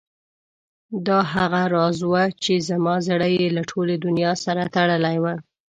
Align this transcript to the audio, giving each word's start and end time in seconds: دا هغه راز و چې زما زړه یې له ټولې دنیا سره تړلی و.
دا 1.07 1.19
هغه 1.33 1.61
راز 1.75 1.97
و 2.03 2.13
چې 2.43 2.53
زما 2.69 2.95
زړه 3.07 3.27
یې 3.37 3.47
له 3.57 3.63
ټولې 3.71 3.95
دنیا 4.05 4.31
سره 4.45 4.63
تړلی 4.75 5.17
و. 5.23 5.25